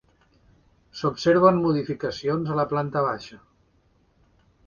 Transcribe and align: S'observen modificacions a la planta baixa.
S'observen 1.01 1.59
modificacions 1.65 2.51
a 2.53 2.57
la 2.61 2.67
planta 2.73 3.05
baixa. 3.09 3.37